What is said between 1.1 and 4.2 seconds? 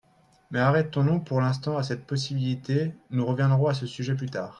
pour l’instant à cette possibilité, nous reviendrons à ce sujet